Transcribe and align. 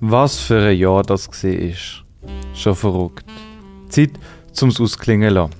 Was 0.00 0.38
für 0.38 0.62
ein 0.62 0.76
Jahr 0.76 1.02
das 1.02 1.28
war. 1.28 2.04
Schon 2.54 2.74
verrückt. 2.74 3.24
Zeit 3.88 4.10
zum 4.52 4.70
Ausklingen 4.78 5.32
lassen. 5.32 5.54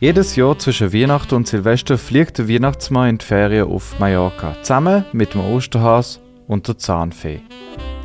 Jedes 0.00 0.36
Jahr 0.36 0.56
zwischen 0.58 0.92
Weihnachten 0.92 1.34
und 1.34 1.48
Silvester 1.48 1.98
fliegt 1.98 2.38
der 2.38 2.48
Weihnachtsmann 2.48 3.10
in 3.10 3.18
die 3.18 3.24
Ferien 3.24 3.66
auf 3.66 3.98
Mallorca, 3.98 4.54
zusammen 4.62 5.04
mit 5.12 5.34
dem 5.34 5.40
Osterhas 5.40 6.20
und 6.46 6.68
der 6.68 6.78
Zahnfee. 6.78 7.40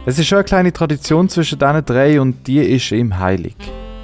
Es 0.05 0.17
ist 0.17 0.27
schon 0.27 0.39
eine 0.39 0.45
kleine 0.45 0.73
Tradition 0.73 1.29
zwischen 1.29 1.59
diesen 1.59 1.85
drei 1.85 2.19
und 2.19 2.47
die 2.47 2.59
ist 2.59 2.91
ihm 2.91 3.19
heilig. 3.19 3.55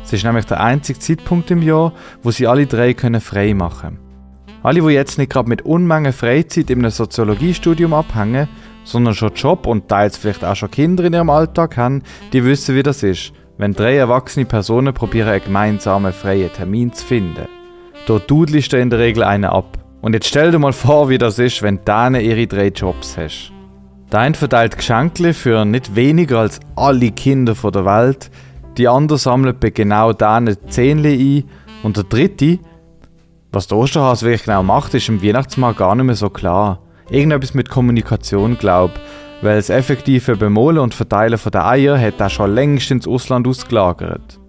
Es 0.03 0.13
ist 0.13 0.23
nämlich 0.23 0.45
der 0.45 0.61
einzige 0.61 0.99
Zeitpunkt 0.99 1.49
im 1.49 1.61
Jahr, 1.63 1.93
wo 2.21 2.29
sie 2.31 2.45
alle 2.45 2.67
drei 2.67 2.93
können 2.93 3.21
frei 3.21 3.53
machen 3.53 3.97
können. 3.97 4.09
Alle, 4.61 4.81
die 4.81 4.93
jetzt 4.93 5.17
nicht 5.17 5.31
gerade 5.31 5.49
mit 5.49 5.61
Unmengen 5.63 6.13
Freizeit 6.13 6.69
in 6.69 6.79
einem 6.79 6.91
Soziologiestudium 6.91 7.93
abhängen, 7.93 8.47
sondern 8.89 9.13
schon 9.13 9.33
Job 9.33 9.67
und 9.67 9.87
teils 9.87 10.17
vielleicht 10.17 10.43
auch 10.43 10.55
schon 10.55 10.71
Kinder 10.71 11.03
in 11.03 11.13
ihrem 11.13 11.29
Alltag 11.29 11.77
haben, 11.77 12.03
die 12.33 12.43
wissen, 12.43 12.75
wie 12.75 12.83
das 12.83 13.03
ist, 13.03 13.31
wenn 13.57 13.73
drei 13.73 13.95
erwachsene 13.95 14.45
Personen 14.45 14.93
probieren, 14.93 15.29
einen 15.29 15.43
gemeinsamen 15.43 16.13
freien 16.13 16.51
Termin 16.51 16.91
zu 16.91 17.05
finden. 17.05 17.47
Da 18.07 18.19
dudelst 18.19 18.73
du 18.73 18.79
in 18.79 18.89
der 18.89 18.99
Regel 18.99 19.23
einen 19.23 19.45
ab. 19.45 19.77
Und 20.01 20.13
jetzt 20.13 20.27
stell 20.27 20.51
dir 20.51 20.59
mal 20.59 20.73
vor, 20.73 21.09
wie 21.09 21.17
das 21.17 21.39
ist, 21.39 21.61
wenn 21.61 21.79
du 21.85 22.19
ihre 22.19 22.47
drei 22.47 22.67
Jobs 22.67 23.17
hast. 23.17 23.51
Der 24.11 24.21
eine 24.21 24.33
verteilt 24.33 24.77
Geschenke 24.77 25.33
für 25.33 25.65
nicht 25.65 25.95
weniger 25.95 26.39
als 26.39 26.59
alle 26.75 27.11
Kinder 27.11 27.53
der 27.53 27.85
Welt, 27.85 28.31
die 28.77 28.87
andere 28.87 29.19
sammelt 29.19 29.59
bei 29.59 29.69
genau 29.69 30.13
diesen 30.13 30.57
Zähnchen 30.69 31.19
ein 31.19 31.43
und 31.83 31.97
der 31.97 32.05
dritte, 32.05 32.59
was 33.51 33.67
der 33.67 33.77
Osterhase 33.77 34.25
wirklich 34.25 34.45
genau 34.45 34.63
macht, 34.63 34.93
ist 34.93 35.09
im 35.09 35.21
Weihnachtsmarkt 35.21 35.79
gar 35.79 35.95
nicht 35.95 36.05
mehr 36.05 36.15
so 36.15 36.29
klar. 36.29 36.79
Irgendetwas 37.09 37.53
mit 37.53 37.69
Kommunikation, 37.69 38.57
glaub, 38.57 38.91
weil 39.41 39.55
das 39.55 39.69
effektive 39.69 40.35
Bemolen 40.35 40.79
und 40.79 40.93
Verteilen 40.93 41.37
von 41.37 41.51
den 41.51 41.61
Eier 41.61 41.99
hat 41.99 42.19
er 42.19 42.29
schon 42.29 42.53
längst 42.53 42.91
ins 42.91 43.07
Ausland 43.07 43.47
ausgelagert. 43.47 44.39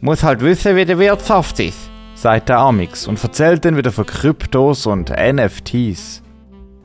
Muss 0.00 0.22
halt 0.22 0.42
wissen, 0.42 0.76
wie 0.76 0.84
der 0.84 0.98
Wirtschaft 0.98 1.60
ist, 1.60 1.90
sagt 2.14 2.50
der 2.50 2.58
Amix 2.58 3.06
und 3.06 3.22
erzählt 3.22 3.64
dann 3.64 3.76
wieder 3.76 3.92
von 3.92 4.04
Kryptos 4.04 4.86
und 4.86 5.10
NFTs. 5.10 6.22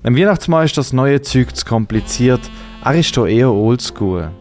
Dem 0.05 0.15
Weihnachtsmann 0.15 0.65
ist 0.65 0.77
das 0.77 0.93
neue 0.93 1.21
Zeug 1.21 1.53
zu 1.53 1.65
kompliziert, 1.65 2.41
er 2.83 2.95
ist 2.95 3.13
hier 3.13 3.25
eher 3.25 3.51
oldschool. 3.51 4.31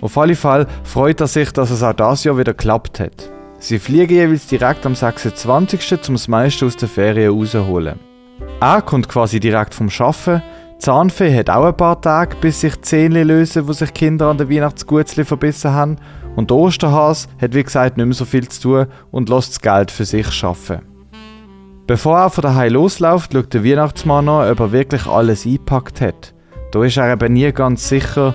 Auf 0.00 0.16
alle 0.16 0.34
Fall 0.34 0.66
freut 0.82 1.20
er 1.20 1.26
sich, 1.26 1.52
dass 1.52 1.70
es 1.70 1.82
auch 1.82 1.92
das 1.92 2.24
Jahr 2.24 2.38
wieder 2.38 2.54
geklappt 2.54 3.00
hat. 3.00 3.30
Sie 3.58 3.78
fliegen 3.78 4.14
jeweils 4.14 4.46
direkt 4.46 4.86
am 4.86 4.94
26. 4.94 6.00
zum 6.00 6.14
das 6.14 6.28
meiste 6.28 6.64
aus 6.64 6.76
der 6.76 6.88
Ferien 6.88 7.32
rausholen. 7.32 8.09
Er 8.60 8.82
kommt 8.82 9.08
quasi 9.08 9.40
direkt 9.40 9.74
vom 9.74 9.88
Schaffen. 9.88 10.42
Zahnfee 10.78 11.34
hat 11.34 11.48
auch 11.48 11.64
ein 11.64 11.76
paar 11.76 11.98
Tage, 12.02 12.36
bis 12.42 12.60
sich 12.60 12.78
Zähnchen 12.82 13.28
lösen, 13.28 13.66
wo 13.66 13.72
sich 13.72 13.94
Kinder 13.94 14.28
an 14.28 14.36
der 14.36 14.50
Weihnachtsgutzli 14.50 15.24
verbissen 15.24 15.70
haben. 15.72 15.96
Und 16.36 16.50
der 16.50 16.58
Osterhas 16.58 17.26
hat 17.40 17.54
wie 17.54 17.64
gesagt 17.64 17.96
nicht 17.96 18.04
mehr 18.04 18.14
so 18.14 18.26
viel 18.26 18.46
zu 18.48 18.60
tun 18.60 18.86
und 19.10 19.30
lässt 19.30 19.52
das 19.52 19.60
Geld 19.62 19.90
für 19.90 20.04
sich 20.04 20.30
schaffen. 20.30 20.80
Bevor 21.86 22.18
er 22.18 22.28
von 22.28 22.42
daheim 22.42 22.74
losläuft, 22.74 23.32
schaut 23.32 23.54
der 23.54 23.64
Weihnachtsmann 23.64 24.28
an, 24.28 24.50
ob 24.50 24.60
er 24.60 24.72
wirklich 24.72 25.06
alles 25.06 25.46
eingepackt 25.46 26.02
hat. 26.02 26.34
Da 26.70 26.84
ist 26.84 26.98
er 26.98 27.10
eben 27.10 27.32
nie 27.32 27.50
ganz 27.52 27.88
sicher. 27.88 28.34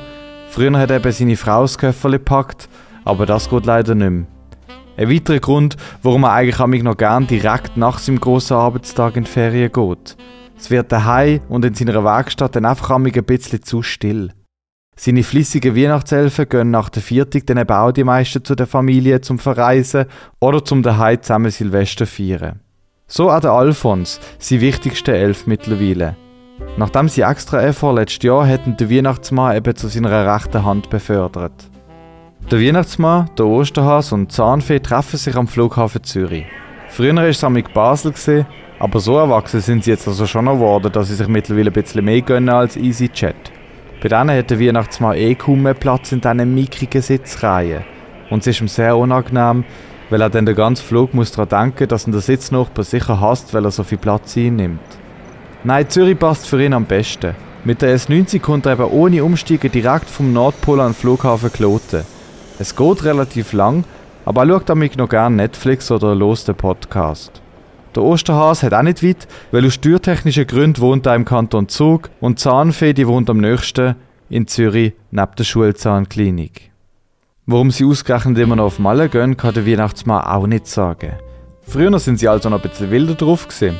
Früher 0.50 0.78
hat 0.78 0.90
er 0.90 0.98
eben 0.98 1.12
seine 1.12 1.38
Frau 1.38 1.62
das 1.62 1.78
Köfferli 1.78 2.18
gepackt, 2.18 2.68
aber 3.06 3.28
das 3.28 3.48
geht 3.48 3.68
leider 3.68 3.94
nicht 3.94 4.10
mehr. 4.10 4.35
Ein 4.98 5.10
weiterer 5.10 5.40
Grund, 5.40 5.76
warum 6.04 6.24
er 6.24 6.34
eigentlich 6.34 6.84
noch 6.84 6.96
gern 6.96 7.28
direkt 7.28 7.76
nach 7.76 8.00
seinem 8.00 8.20
grossen 8.20 8.56
Arbeitstag 8.56 9.18
in 9.18 9.26
die 9.26 9.30
Ferien 9.30 9.72
geht. 9.72 10.16
Es 10.58 10.72
wird 10.72 10.92
daheim 10.92 11.42
und 11.50 11.66
in 11.66 11.74
seiner 11.74 12.04
Werkstatt 12.04 12.56
dann 12.56 12.66
einfach 12.66 12.92
ein 12.92 13.04
bisschen 13.04 13.62
zu 13.62 13.82
still. 13.82 14.32
Seine 14.98 15.24
flissigen 15.24 15.76
Weihnachtselfen 15.76 16.48
gehen 16.48 16.72
nach 16.72 16.88
der 16.88 17.02
Viertig 17.02 17.46
dann 17.46 17.58
eben 17.58 17.76
auch 17.76 17.92
die 17.92 18.06
meisten 18.06 18.46
zu 18.46 18.56
der 18.56 18.68
Familie 18.68 19.20
zum 19.20 19.40
Verreisen 19.40 20.06
oder 20.40 20.64
zum 20.64 20.82
daheim 20.82 21.22
zusammen 21.22 21.52
Silvester 21.52 22.06
feiern. 22.06 22.62
So 23.06 23.30
auch 23.30 23.42
der 23.42 23.52
Alfons, 23.52 24.22
sein 24.40 24.62
wichtigster 24.62 25.14
Elf 25.14 25.46
mittlerweile. 25.48 26.16
Nachdem 26.78 27.10
sie 27.10 27.22
extra 27.22 27.62
Effort 27.62 27.96
letztes 27.96 28.24
Jahr 28.24 28.46
hätten 28.46 28.78
der 28.78 28.90
Weihnachtsmann 28.90 29.58
eben 29.58 29.76
zu 29.76 29.90
seiner 29.90 30.34
rechten 30.34 30.64
Hand 30.64 30.90
befördert. 30.90 31.70
Der 32.52 32.62
Weihnachtsmann, 32.62 33.32
der 33.40 33.48
Osterhas 33.48 34.12
und 34.12 34.32
die 34.32 34.36
Zahnfee 34.36 34.80
treffen 34.80 35.18
sich 35.18 35.36
am 35.36 35.48
Flughafen 35.48 36.04
Zürich. 36.04 36.46
Früher 36.90 37.16
war 37.16 37.24
es 37.24 37.44
amig 37.44 37.74
Basel, 37.74 38.46
aber 38.78 39.00
so 39.00 39.18
erwachsen 39.18 39.62
sind 39.62 39.84
sie 39.84 39.90
jetzt 39.90 40.08
also 40.08 40.28
schon 40.28 40.46
geworden, 40.46 40.92
dass 40.92 41.08
sie 41.08 41.16
sich 41.16 41.28
mittlerweile 41.28 41.72
ein 41.72 41.74
bisschen 41.74 42.06
mehr 42.06 42.22
gönnen 42.22 42.50
als 42.50 42.78
EasyJet. 42.78 43.36
Bei 44.00 44.10
denen 44.10 44.38
hat 44.38 44.52
der 44.52 44.60
Weihnachtsmann 44.60 45.18
eh 45.18 45.34
kaum 45.34 45.64
mehr 45.64 45.74
Platz 45.74 46.12
in 46.12 46.22
diesen 46.22 46.54
mickrigen 46.54 47.02
Sitzreihen. 47.02 47.84
Und 48.30 48.42
es 48.42 48.48
ist 48.48 48.62
ihm 48.62 48.68
sehr 48.68 48.96
unangenehm, 48.96 49.64
weil 50.12 50.22
er 50.22 50.30
dann 50.30 50.46
den 50.46 50.56
ganzen 50.56 50.86
Flug 50.86 51.16
muss 51.16 51.32
daran 51.32 51.50
denken, 51.50 51.88
dass 51.88 52.06
ihn 52.06 52.12
der 52.12 52.22
Sitznachbar 52.22 52.86
sicher 52.86 53.20
hasst, 53.20 53.56
weil 53.56 53.66
er 53.66 53.72
so 53.72 53.82
viel 53.82 53.98
Platz 53.98 54.38
einnimmt. 54.38 54.82
Nein, 55.64 55.90
Zürich 55.90 56.20
passt 56.20 56.46
für 56.46 56.64
ihn 56.64 56.74
am 56.74 56.86
besten. 56.86 57.34
Mit 57.64 57.82
der 57.82 57.98
S90 57.98 58.40
kommt 58.40 58.68
er 58.68 58.74
eben 58.74 58.84
ohne 58.84 59.24
Umsteigen 59.24 59.72
direkt 59.72 60.12
vom 60.12 60.32
Nordpol 60.32 60.80
an 60.80 60.90
den 60.90 60.94
Flughafen 60.94 61.52
Kloten. 61.52 62.06
Es 62.58 62.76
geht 62.76 63.04
relativ 63.04 63.52
lang, 63.52 63.84
aber 64.24 64.44
er 64.44 64.48
schaut 64.48 64.70
damit 64.70 64.98
noch 64.98 65.10
gerne 65.10 65.36
Netflix 65.36 65.92
oder 65.92 66.16
los 66.16 66.46
den 66.46 66.56
Podcast. 66.56 67.42
Der 67.96 68.04
Osterhas 68.04 68.64
hat 68.64 68.74
auch 68.74 68.82
nicht 68.82 69.04
weit, 69.04 69.28
weil 69.52 69.66
aus 69.66 69.74
steuertechnischen 69.74 70.48
Gründen 70.48 70.82
wohnt 70.82 71.06
er 71.06 71.16
im 71.16 71.26
Kanton 71.26 71.68
Zug 71.68 72.10
und 72.22 72.40
Zahnfee 72.40 72.94
die 72.94 73.08
wohnt 73.08 73.30
am 73.30 73.38
nächsten 73.38 73.96
in 74.30 74.48
Zürich 74.48 74.94
neben 75.12 75.36
der 75.38 75.44
Schulzahnklinik. 75.44 76.72
Warum 77.46 77.72
sie 77.72 77.86
ausgerechnet 77.86 78.38
immer 78.38 78.56
noch 78.56 78.66
auf 78.66 78.80
Malle 78.80 79.10
gehen, 79.10 79.38
kann 79.38 79.54
der 79.54 79.68
Weihnachtsmann 79.68 80.24
auch 80.24 80.48
nicht 80.48 80.68
sagen. 80.68 81.14
Früher 81.68 81.98
sind 82.00 82.20
sie 82.20 82.28
also 82.28 82.50
noch 82.50 82.64
ein 82.64 82.70
bisschen 82.70 82.90
wilder 82.90 83.16
drauf 83.16 83.48
gewesen. 83.48 83.80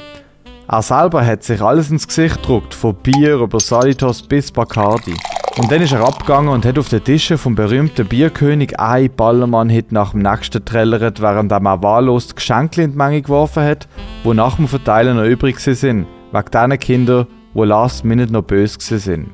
Er 0.68 0.82
selber 0.82 1.26
hat 1.26 1.44
sich 1.44 1.62
alles 1.62 1.92
ins 1.92 2.08
Gesicht 2.08 2.42
gedruckt, 2.42 2.74
von 2.74 2.96
Bier 2.96 3.36
über 3.36 3.60
Salitos 3.60 4.22
bis 4.22 4.52
Bacardi. 4.52 5.16
Und 5.58 5.72
dann 5.72 5.82
ist 5.82 5.94
er 5.94 6.06
abgegangen 6.06 6.50
und 6.50 6.66
hat 6.66 6.78
auf 6.78 6.90
den 6.90 7.02
Tischen 7.02 7.38
vom 7.38 7.56
berühmten 7.56 8.06
Bierkönig 8.06 8.78
ein 8.78 9.10
Ballermann-Hit 9.16 9.94
nach 9.94 10.12
dem 10.12 10.20
nächsten 10.20 10.66
trällert, 10.66 11.22
während 11.22 11.50
er 11.50 11.62
mal 11.62 11.82
wahllos 11.82 12.36
Geschenke 12.36 12.82
in 12.82 12.92
die 12.92 12.98
Menge 12.98 13.22
geworfen 13.22 13.64
hat, 13.64 13.88
wo 14.26 14.34
nach 14.34 14.58
dem 14.58 14.68
Verteilen 14.68 15.16
noch 15.16 15.24
übrig 15.24 15.62
sind, 15.62 16.08
wegen 16.34 16.52
diesen 16.52 16.80
Kindern, 16.80 17.28
wo 17.54 17.64
last 17.64 18.04
minute 18.04 18.34
noch 18.34 18.42
böse 18.42 19.00
sind. 19.00 19.30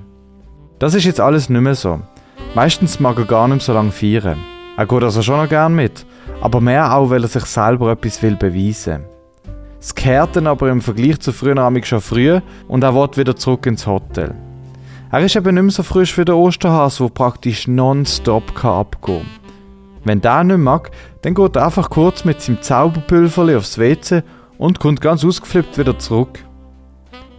Das 0.77 0.93
ist 0.93 1.05
jetzt 1.05 1.19
alles 1.19 1.49
nicht 1.49 1.59
mehr 1.59 1.73
so. 1.73 1.99
Meistens 2.53 2.99
mag 2.99 3.17
er 3.17 3.25
gar 3.25 3.47
nicht 3.47 3.63
so 3.63 3.73
lange 3.73 3.91
feiern. 3.91 4.37
Er 4.77 4.85
geht 4.85 5.03
also 5.03 5.23
schon 5.23 5.41
noch 5.41 5.49
gern 5.49 5.73
mit, 5.73 6.05
aber 6.39 6.61
mehr 6.61 6.93
auch, 6.93 7.09
weil 7.09 7.23
er 7.23 7.29
sich 7.29 7.45
selber 7.45 7.93
etwas 7.93 8.21
will 8.21 8.35
beweisen. 8.35 9.05
Es 9.79 9.95
kehrt 9.95 10.35
dann 10.35 10.45
aber 10.45 10.69
im 10.69 10.81
Vergleich 10.81 11.19
zu 11.19 11.31
früher 11.31 11.55
schon 11.83 12.01
früh 12.01 12.39
und 12.67 12.83
er 12.83 12.93
will 12.93 13.09
wieder 13.15 13.35
zurück 13.35 13.65
ins 13.65 13.87
Hotel. 13.87 14.35
Er 15.13 15.19
ist 15.19 15.35
eben 15.35 15.55
nicht 15.55 15.63
mehr 15.63 15.71
so 15.71 15.83
frisch 15.83 16.17
wie 16.17 16.23
der 16.23 16.37
Osterhas, 16.37 16.99
der 16.99 17.09
praktisch 17.09 17.67
nonstop 17.67 18.63
abgehen 18.63 19.19
kann. 19.19 19.25
Wenn 20.05 20.21
der 20.21 20.45
nicht 20.45 20.57
mag, 20.57 20.91
dann 21.21 21.33
geht 21.33 21.57
er 21.57 21.65
einfach 21.65 21.89
kurz 21.89 22.23
mit 22.23 22.41
seinem 22.41 22.61
Zauberpülverli 22.61 23.55
aufs 23.55 23.77
WC 23.77 24.23
und 24.57 24.79
kommt 24.79 25.01
ganz 25.01 25.25
ausgeflippt 25.25 25.77
wieder 25.77 25.99
zurück. 25.99 26.39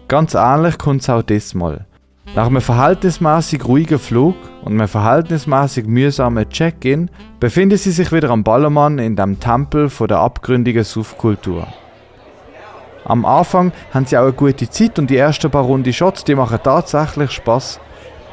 Ganz 0.07 0.35
ähnlich 0.35 0.77
kommt 0.77 1.01
es 1.01 1.09
auch 1.09 1.23
diesmal. 1.23 1.87
Nach 2.35 2.45
einem 2.45 2.61
verhältnismäßig 2.61 3.65
ruhigen 3.65 3.99
Flug 3.99 4.35
und 4.63 4.73
einem 4.73 4.87
verhältnismäßig 4.87 5.87
mühsamen 5.87 6.47
Check-in 6.49 7.09
befinden 7.39 7.77
sie 7.77 7.91
sich 7.91 8.11
wieder 8.11 8.29
am 8.29 8.43
Ballermann 8.43 8.99
in 8.99 9.15
dem 9.15 9.39
Tempel 9.39 9.89
der 10.07 10.19
abgründigen 10.19 10.83
Suffkultur. 10.83 11.67
Am 13.05 13.25
Anfang 13.25 13.71
haben 13.93 14.05
sie 14.05 14.17
auch 14.17 14.23
eine 14.23 14.33
gute 14.33 14.69
Zeit 14.69 14.97
und 14.97 15.09
die 15.09 15.17
ersten 15.17 15.51
paar 15.51 15.63
Runde 15.63 15.91
Shots, 15.91 16.23
die 16.23 16.35
machen 16.35 16.59
tatsächlich 16.63 17.31
Spaß. 17.31 17.79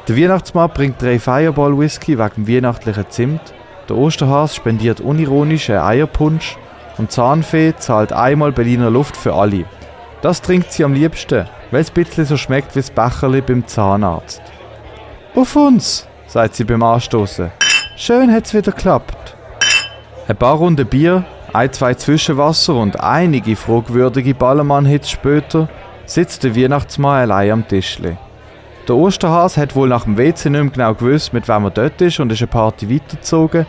Der 0.07 0.17
Weihnachtsmann 0.17 0.71
bringt 0.73 1.01
drei 1.01 1.19
Fireball 1.19 1.77
Whisky 1.77 2.17
wegen 2.17 2.45
dem 2.45 2.47
weihnachtlichen 2.47 3.05
Zimt. 3.09 3.53
Der 3.89 3.97
Osterhas 3.97 4.55
spendiert 4.55 5.01
unironisch 5.01 5.69
einen 5.69 5.79
Eierpunsch 5.79 6.57
und 6.97 7.11
Zahnfee 7.11 7.73
zahlt 7.77 8.13
einmal 8.13 8.51
Berliner 8.51 8.89
Luft 8.89 9.17
für 9.17 9.33
alle. 9.33 9.65
Das 10.21 10.41
trinkt 10.41 10.71
sie 10.71 10.85
am 10.85 10.93
liebsten, 10.93 11.47
weil 11.71 11.81
es 11.81 11.89
ein 11.89 11.93
bisschen 11.95 12.25
so 12.25 12.37
schmeckt 12.37 12.75
wie 12.75 12.79
das 12.79 12.91
Becherli 12.91 13.41
beim 13.41 13.67
Zahnarzt. 13.67 14.41
Auf 15.35 15.55
uns, 15.55 16.07
sagt 16.27 16.55
sie 16.55 16.63
beim 16.63 16.83
Anstoßen. 16.83 17.51
Schön 17.97 18.31
hat's 18.31 18.53
wieder 18.53 18.71
geklappt. 18.71 19.35
Ein 20.27 20.37
paar 20.37 20.55
Runden 20.55 20.87
Bier 20.87 21.25
ein, 21.53 21.73
zwei 21.73 21.93
Zwischenwasser 21.93 22.75
und 22.75 22.99
einige 22.99 23.55
fragwürdige 23.55 24.33
Ballermann-Hits 24.33 25.09
später 25.09 25.67
sitzt 26.05 26.43
der 26.43 26.55
Weihnachtsmann 26.55 27.21
allein 27.21 27.51
am 27.51 27.67
Tischli. 27.67 28.17
Der 28.87 28.95
Osterhas 28.95 29.57
hat 29.57 29.75
wohl 29.75 29.89
nach 29.89 30.05
dem 30.05 30.17
WC 30.17 30.49
nicht 30.49 30.61
mehr 30.61 30.71
genau 30.71 30.93
gewusst, 30.93 31.33
mit 31.33 31.47
wem 31.47 31.65
er 31.65 31.71
dort 31.71 32.01
ist 32.01 32.19
und 32.19 32.31
ist 32.31 32.41
eine 32.41 32.47
Party 32.47 32.93
weitergezogen. 32.93 33.65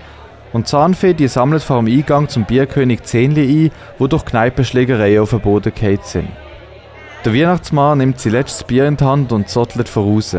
Und 0.52 0.68
Zahnfee 0.68 1.14
die 1.14 1.28
sammelt 1.28 1.62
vor 1.62 1.82
dem 1.82 1.86
Eingang 1.86 2.28
zum 2.28 2.44
Bierkönig 2.44 3.02
Zähnli 3.02 3.66
ein, 3.66 3.70
wo 3.98 4.06
durch 4.06 4.24
Kneipenschlägereien 4.24 5.22
auf 5.22 5.30
den 5.30 5.40
Boden 5.40 5.72
gefallen 5.74 5.98
sind. 6.02 6.28
Der 7.24 7.34
Weihnachtsmann 7.34 7.98
nimmt 7.98 8.20
sein 8.20 8.32
letztes 8.32 8.64
Bier 8.64 8.86
in 8.86 8.96
die 8.96 9.04
Hand 9.04 9.32
und 9.32 9.48
zottelt 9.48 9.88
voraus. 9.88 10.36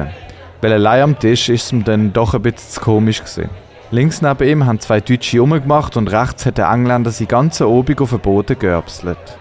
weil 0.64 0.74
allein 0.74 1.02
am 1.02 1.20
Tisch 1.20 1.50
ist 1.50 1.66
es 1.66 1.72
ihm 1.74 1.84
dann 1.84 2.14
doch 2.14 2.34
ein 2.34 2.42
bisschen 2.42 2.70
zu 2.70 2.80
komisch 2.80 3.20
gewesen. 3.20 3.50
Links 3.94 4.24
neben 4.24 4.50
ihm 4.50 4.66
haben 4.66 4.80
zwei 4.80 5.02
Deutsche 5.02 5.40
rumgemacht 5.40 5.98
und 5.98 6.12
rechts 6.12 6.48
hat 6.48 6.58
der 6.58 6.72
Engländer 6.72 7.12
sie 7.12 7.28
ganze 7.28 7.70
Obig 7.70 8.02
auf 8.02 8.10
den 8.10 8.22
Boden 8.22 8.58
geörbselt. 8.58 9.38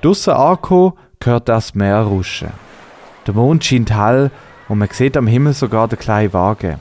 Draussen 0.00 0.32
angekommen, 0.32 0.94
hört 1.22 1.48
das 1.48 1.72
Meer 1.72 2.00
rauschen. 2.00 2.48
Der 3.24 3.34
Mond 3.34 3.64
scheint 3.64 3.94
hell 3.96 4.32
und 4.68 4.78
man 4.78 4.88
sieht 4.90 5.16
am 5.16 5.28
Himmel 5.28 5.52
sogar 5.52 5.86
den 5.86 6.00
kleinen 6.00 6.32
Wagen. 6.32 6.78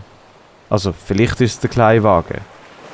Also, 0.72 0.92
vielleicht 0.92 1.40
ist 1.42 1.54
es 1.54 1.60
der 1.60 1.70
kleine 1.70 2.02
Wagen. 2.02 2.42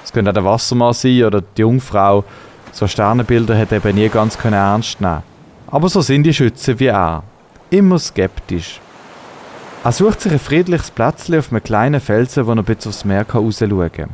Es 0.03 0.11
könnte 0.11 0.31
auch 0.31 0.35
der 0.35 0.43
Wassermann 0.43 0.91
sein 0.91 1.23
oder 1.23 1.39
die 1.39 1.61
Jungfrau. 1.61 2.25
So 2.73 2.87
Sternenbilder 2.87 3.55
er 3.55 3.71
eben 3.71 3.95
nie 3.95 4.09
ganz 4.09 4.37
ernst 4.43 4.99
nehmen 4.99 5.23
Aber 5.67 5.87
so 5.87 6.01
sind 6.01 6.23
die 6.23 6.33
Schützen 6.33 6.77
wie 6.77 6.87
er. 6.87 7.23
Immer 7.69 7.99
skeptisch. 7.99 8.81
Er 9.87 9.93
sucht 9.93 10.19
sich 10.19 10.33
ein 10.33 10.39
friedliches 10.39 10.91
Plätzchen 10.91 11.39
auf 11.39 11.49
einem 11.49 11.63
kleinen 11.63 12.01
Felsen, 12.01 12.45
wo 12.45 12.51
er 12.51 12.61
bis 12.61 12.85
aufs 12.85 13.05
Meer 13.05 13.25
rausschauen 13.25 13.89
kann. 13.89 14.09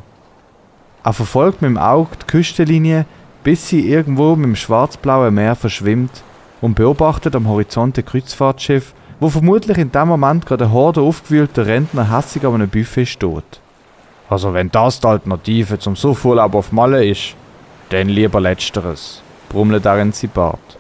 Er 1.03 1.13
verfolgt 1.13 1.63
mit 1.63 1.69
dem 1.69 1.79
Auge 1.79 2.11
die 2.21 2.27
Küstenlinie, 2.27 3.07
bis 3.43 3.69
sie 3.69 3.89
irgendwo 3.89 4.35
mit 4.35 4.45
dem 4.45 4.55
schwarz-blauen 4.55 5.33
Meer 5.33 5.55
verschwimmt 5.55 6.21
und 6.61 6.75
beobachtet 6.75 7.35
am 7.35 7.47
Horizont 7.47 7.97
ein 7.97 8.05
Kreuzfahrtschiff, 8.05 8.93
wo 9.19 9.29
vermutlich 9.29 9.79
in 9.79 9.91
dem 9.91 10.09
Moment 10.09 10.45
gerade 10.45 10.65
eine 10.65 10.73
Horde 10.73 11.01
aufgewühlter 11.01 11.65
Rentner 11.65 12.15
hässig 12.15 12.45
an 12.45 12.53
einem 12.53 12.69
Buffet 12.69 13.07
steht. 13.07 13.59
Also 14.29 14.53
wenn 14.53 14.69
das 14.69 14.99
die 14.99 15.07
Alternative 15.07 15.79
zum 15.79 15.95
Suffurlaub 15.95 16.53
auf 16.53 16.71
Malle 16.71 17.03
ist, 17.03 17.33
dann 17.89 18.09
lieber 18.09 18.39
Letzteres, 18.39 19.23
brummelt 19.49 19.87
er 19.87 19.99
in 19.99 20.13
Bart. 20.35 20.77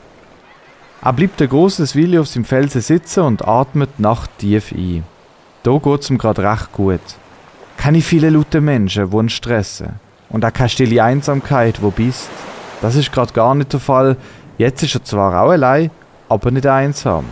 Er 1.05 1.11
bleibt 1.11 1.41
ein 1.41 1.49
großes 1.49 1.97
Weile 1.97 2.21
auf 2.21 2.27
seinem 2.27 2.45
Felsen 2.45 2.79
sitzen 2.79 3.23
und 3.23 3.45
atmet 3.45 3.99
Nacht 3.99 4.29
tief 4.37 4.71
ein. 4.71 5.03
Da 5.63 5.77
geht's 5.77 6.09
ihm 6.09 6.17
gerade 6.17 6.43
recht 6.49 6.71
gut. 6.71 7.01
Keine 7.75 7.99
viele 7.99 8.29
laute 8.29 8.61
Menschen, 8.61 9.09
die 9.09 9.17
ihn 9.17 9.27
stressen. 9.27 9.99
Und 10.29 10.45
auch 10.45 10.53
keine 10.53 10.69
stille 10.69 11.03
Einsamkeit, 11.03 11.81
wo 11.81 11.91
bist. 11.91 12.29
Das 12.81 12.95
ist 12.95 13.11
gerade 13.11 13.33
gar 13.33 13.53
nicht 13.53 13.73
der 13.73 13.81
Fall. 13.81 14.15
Jetzt 14.57 14.81
ist 14.83 14.95
er 14.95 15.03
zwar 15.03 15.43
auch 15.43 15.49
allein, 15.49 15.91
aber 16.29 16.51
nicht 16.51 16.67
einsam. 16.67 17.25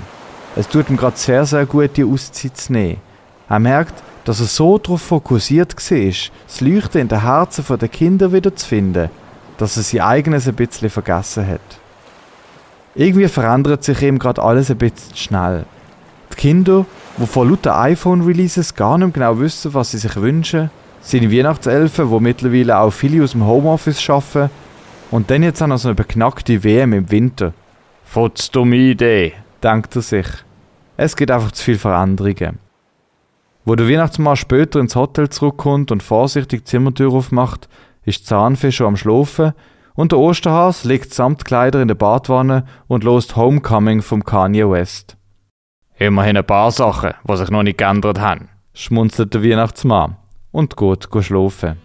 Es 0.57 0.67
tut 0.67 0.89
ihm 0.89 0.97
gerade 0.97 1.17
sehr, 1.17 1.45
sehr 1.45 1.65
gut, 1.65 1.95
die 1.95 2.03
Auszeit 2.03 2.57
zu 2.57 2.74
nehmen. 2.74 3.00
Er 3.47 3.59
merkt, 3.59 4.03
dass 4.25 4.41
er 4.41 4.47
so 4.47 4.77
darauf 4.79 5.01
fokussiert 5.01 5.77
war, 5.77 6.29
das 6.45 6.59
Leuchten 6.59 7.00
in 7.00 7.07
den 7.07 7.21
Herzen 7.21 7.79
der 7.79 7.88
Kinder 7.88 8.33
wieder 8.33 8.53
zu 8.53 8.67
finden, 8.67 9.09
dass 9.57 9.77
er 9.77 9.83
sein 9.83 10.01
eigenes 10.01 10.45
ein 10.45 10.56
bisschen 10.56 10.89
vergessen 10.89 11.47
hat. 11.47 11.81
Irgendwie 12.95 13.27
verändert 13.27 13.83
sich 13.83 14.01
ihm 14.01 14.19
gerade 14.19 14.41
alles 14.41 14.69
ein 14.69 14.77
bisschen 14.77 15.15
schnell. 15.15 15.65
Die 16.31 16.35
Kinder, 16.35 16.85
die 17.17 17.25
vor 17.25 17.45
lauter 17.45 17.79
iPhone-Releases 17.79 18.75
gar 18.75 18.97
nicht 18.97 19.13
genau 19.13 19.39
wissen, 19.39 19.73
was 19.73 19.91
sie 19.91 19.97
sich 19.97 20.15
wünschen, 20.15 20.69
seine 21.01 21.31
Weihnachtselfen, 21.31 22.09
die 22.09 22.19
mittlerweile 22.19 22.77
auch 22.77 22.91
viele 22.91 23.23
aus 23.23 23.31
dem 23.31 23.45
Homeoffice 23.45 24.09
arbeiten, 24.09 24.49
und 25.09 25.29
dann 25.29 25.43
jetzt 25.43 25.61
auch 25.61 25.67
noch 25.67 25.77
so 25.77 25.89
eine 25.89 25.95
beknackte 25.95 26.63
WM 26.63 26.93
im 26.93 27.11
Winter. 27.11 27.53
Fotz 28.05 28.49
dumme 28.49 28.77
Idee, 28.77 29.33
denkt 29.61 29.95
er 29.95 30.01
sich. 30.01 30.27
Es 30.97 31.15
gibt 31.15 31.31
einfach 31.31 31.51
zu 31.51 31.63
viele 31.63 31.79
Veränderungen. 31.79 32.59
Wo 33.65 33.75
der 33.75 33.89
Weihnachtsmann 33.89 34.35
später 34.35 34.79
ins 34.79 34.95
Hotel 34.95 35.29
zurückkommt 35.29 35.91
und 35.91 36.01
vorsichtig 36.01 36.61
die 36.61 36.65
Zimmertür 36.65 37.11
aufmacht, 37.11 37.69
ist 38.05 38.25
Zahnfee 38.25 38.71
schon 38.71 38.88
am 38.88 38.97
Schlafen 38.97 39.53
und 39.93 40.11
der 40.11 40.19
Osterhas 40.19 40.83
liegt 40.83 41.13
samt 41.13 41.45
Kleider 41.45 41.81
in 41.81 41.88
der 41.88 41.95
Badwanne 41.95 42.65
und 42.88 43.03
lost 43.03 43.35
Homecoming 43.35 44.01
vom 44.01 44.23
Kanye 44.23 44.69
West. 44.69 45.17
Immerhin 45.97 46.38
ein 46.38 46.45
paar 46.45 46.71
Sachen, 46.71 47.13
die 47.29 47.38
sich 47.38 47.49
noch 47.49 47.63
nicht 47.63 47.77
geändert 47.77 48.19
haben, 48.19 48.49
schmunzelt 48.73 49.33
der 49.33 49.43
Weihnachtsmann 49.43 50.17
und 50.51 50.77
geht 50.77 51.07
schlafen. 51.21 51.77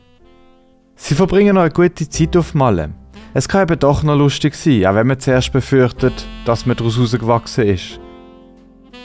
Sie 0.95 1.15
verbringen 1.15 1.55
noch 1.57 1.63
eine 1.63 1.71
gute 1.71 2.09
Zeit 2.09 2.37
auf 2.37 2.55
Malle. 2.55 2.95
Es 3.35 3.49
kann 3.49 3.63
eben 3.69 3.79
doch 3.79 4.03
noch 4.03 4.17
lustig 4.17 4.55
sein, 4.55 4.87
auch 4.87 4.95
wenn 4.95 5.07
man 5.07 5.21
zuerst 5.21 5.53
befürchtet, 5.53 6.27
dass 6.47 6.65
man 6.65 6.77
daraus 6.77 6.99
rausgewachsen 6.99 7.65
ist. 7.65 8.01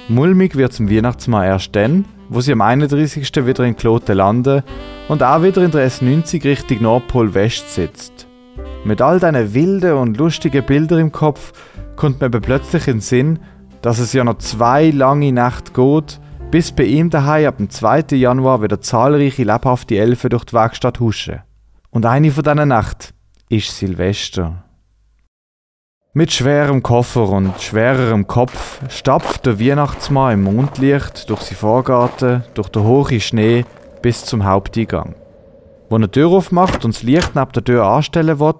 Mulmig 0.07 0.56
wird 0.56 0.71
zum 0.71 0.89
Weihnachtsmann 0.89 1.45
erst 1.45 1.75
dann, 1.75 2.06
wo 2.30 2.39
sie 2.39 2.53
am 2.53 2.62
31. 2.62 3.45
wieder 3.45 3.65
in 3.65 3.75
Kloten 3.75 4.15
landen 4.15 4.63
und 5.09 5.21
auch 5.21 5.44
wieder 5.44 5.62
in 5.63 5.71
der 5.71 5.89
S90 5.89 6.45
Richtung 6.45 6.83
Nordpol 6.83 7.33
West 7.33 7.74
sitzt. 7.74 8.27
Mit 8.83 9.00
all 9.00 9.19
diesen 9.19 9.54
wilden 9.54 9.94
und 9.94 10.18
lustigen 10.18 10.66
Bildern 10.66 11.00
im 11.00 11.12
Kopf 11.12 11.54
kommt 11.95 12.19
mir 12.19 12.30
plötzlich 12.31 12.88
in 12.88 12.95
den 12.95 13.01
Sinn, 13.01 13.39
dass 13.83 14.00
es 14.00 14.13
ja 14.13 14.24
noch 14.24 14.39
zwei 14.39 14.89
lange 14.89 15.31
Nächte 15.31 15.72
geht, 15.72 16.19
bis 16.50 16.72
bei 16.72 16.83
ihm 16.83 17.12
daheim 17.12 17.48
ab 17.48 17.57
dem 17.57 17.69
2. 17.69 18.16
Januar 18.16 18.63
wieder 18.63 18.81
zahlreiche 18.81 19.44
lebhafte 19.44 19.98
Elfen 19.98 20.31
durch 20.31 20.45
die 20.45 20.54
Werkstatt 20.54 21.00
huschen. 21.00 21.42
Und 21.92 22.07
eine 22.07 22.31
von 22.31 22.44
diesen 22.44 22.68
Nacht 22.69 23.13
ist 23.50 23.78
Silvester. 23.78 24.63
Mit 26.13 26.34
schwerem 26.34 26.81
Koffer 26.81 27.30
und 27.30 27.62
schwererem 27.62 28.25
Kopf 28.27 28.81
stapft 28.89 29.45
der 29.45 29.60
Weihnachtsmann 29.60 30.34
im 30.34 30.44
Mondlicht 30.44 31.30
durch 31.30 31.42
seinen 31.42 31.57
Vorgarten, 31.57 32.44
durch 32.56 32.69
den 32.69 32.84
hohen 32.84 33.22
Schnee 33.22 33.63
bis 34.01 34.25
zum 34.25 34.44
Haupteingang. 34.44 35.16
Wo 35.92 35.98
er 35.98 36.08
die 36.08 36.08
Tür 36.08 36.30
aufmacht 36.30 36.86
und 36.86 36.96
das 36.96 37.04
Licht 37.04 37.36
neben 37.36 37.52
der 37.52 37.66
Tür 37.66 37.84
anstellen 37.84 38.40
will, 38.40 38.54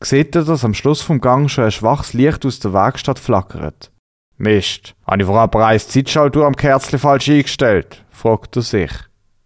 sieht 0.00 0.36
er, 0.36 0.44
dass 0.44 0.64
am 0.64 0.74
Schluss 0.74 1.02
vom 1.02 1.20
Gang 1.20 1.50
schon 1.50 1.64
ein 1.64 1.72
schwaches 1.72 2.12
Licht 2.12 2.46
aus 2.46 2.60
der 2.60 2.72
Werkstatt 2.72 3.18
flackert. 3.18 3.90
Mist, 4.36 4.94
habe 5.04 5.20
ich 5.20 5.26
vorher 5.26 5.48
bereits 5.48 5.88
Zeitschaltuhr 5.88 6.46
am 6.46 6.54
Kerzchen 6.54 7.00
falsch 7.00 7.30
eingestellt? 7.30 8.04
fragt 8.12 8.54
er 8.54 8.62
sich. 8.62 8.92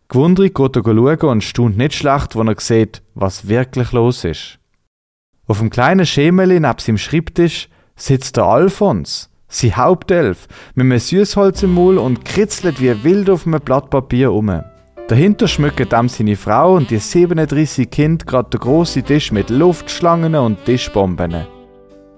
Gewundrig 0.09 0.55
geht 0.55 0.77
er 0.77 0.83
schauen 0.85 1.31
und 1.31 1.43
staunt 1.43 1.79
nicht 1.79 1.95
schlecht, 1.95 2.37
wenn 2.37 2.49
er 2.49 2.61
sieht, 2.61 3.01
was 3.15 3.49
wirklich 3.49 3.93
los 3.93 4.25
ist. 4.25 4.59
Auf 5.47 5.61
dem 5.61 5.71
kleinen 5.71 6.05
Schemeli 6.05 6.61
neben 6.61 6.79
seinem 6.81 6.99
Schreibtisch 6.99 7.71
sitzt 7.97 8.37
der 8.37 8.45
Alfons, 8.45 9.31
sein 9.49 9.79
Hauptelf, 9.79 10.49
mit 10.75 10.85
einem 10.85 10.99
Süßholz 10.99 11.63
im 11.63 11.73
Maul 11.73 11.97
und 11.97 12.27
kritzelt 12.27 12.79
wie 12.79 13.03
wild 13.05 13.31
auf 13.31 13.47
einem 13.47 13.63
Blatt 13.63 13.89
Papier 13.89 14.33
um. 14.33 14.63
Dahinter 15.13 15.47
schmücken 15.47 15.87
dann 15.91 16.09
seine 16.09 16.37
Frau 16.37 16.77
und 16.77 16.89
die 16.89 16.97
37 16.97 17.91
Kinder 17.91 18.25
gerade 18.25 18.49
den 18.49 18.61
grossen 18.61 19.05
Tisch 19.05 19.31
mit 19.31 19.51
Luftschlangen 19.51 20.35
und 20.35 20.65
Tischbomben. 20.65 21.47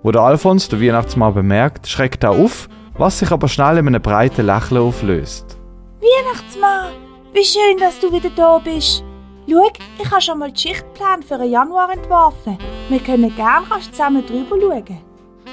Wo 0.05 0.12
der 0.12 0.23
Alfons 0.23 0.69
den 0.69 0.81
Weihnachtsmann 0.81 1.35
bemerkt, 1.35 1.88
schreckt 1.88 2.23
er 2.23 2.31
auf, 2.31 2.69
was 2.96 3.19
sich 3.19 3.32
aber 3.32 3.49
schnell 3.49 3.79
in 3.79 3.88
einem 3.88 4.00
breiten 4.00 4.46
Lächeln 4.46 4.81
auflöst. 4.81 5.58
Weihnachtsmann, 6.00 6.93
wie 7.32 7.44
schön, 7.44 7.79
dass 7.81 7.98
du 7.98 8.13
wieder 8.13 8.31
da 8.31 8.60
bist. 8.60 9.03
Schau, 9.51 9.72
ich 10.01 10.08
habe 10.08 10.22
schon 10.22 10.39
mal 10.39 10.53
die 10.53 10.60
Schichtplan 10.60 11.24
für 11.24 11.39
den 11.39 11.51
Januar 11.51 11.91
entworfen. 11.91 12.58
Wir 12.89 13.01
können 13.01 13.34
gerne 13.34 13.67
zusammen 13.91 14.24
drüber 14.24 14.56
schauen. 14.60 15.01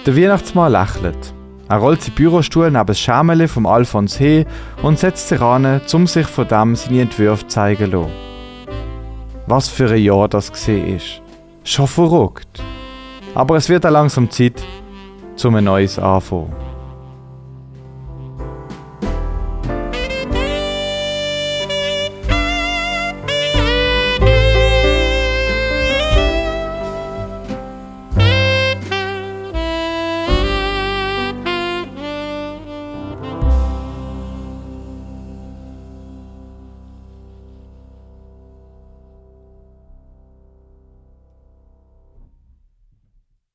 Der 0.05 0.15
Weihnachtsmann 0.15 0.73
lächelt. 0.73 1.33
Er 1.71 1.77
rollt 1.77 2.01
seinen 2.01 2.15
Bürostuhl 2.15 2.69
neben 2.69 2.85
das 2.85 2.99
Schämeli 2.99 3.47
vom 3.47 3.65
Alfons 3.65 4.17
hin 4.17 4.45
und 4.83 4.99
setzt 4.99 5.29
sich 5.29 5.39
an, 5.39 5.79
um 5.93 6.05
sich 6.05 6.27
von 6.27 6.45
dem 6.45 6.75
seine 6.75 7.03
Entwürfe 7.03 7.47
zeigen 7.47 7.89
zu 7.89 7.97
lassen. 7.97 8.11
Was 9.47 9.69
für 9.69 9.89
ein 9.89 10.03
Jahr 10.03 10.27
das 10.27 10.51
gesehen 10.51 10.97
ist. 10.97 11.21
Schon 11.63 11.87
verrückt. 11.87 12.61
Aber 13.35 13.55
es 13.55 13.69
wird 13.69 13.85
auch 13.85 13.89
langsam 13.89 14.29
Zeit, 14.29 14.61
zum 15.37 15.55
ein 15.55 15.63
neues 15.63 15.97
anfangen. 15.97 16.70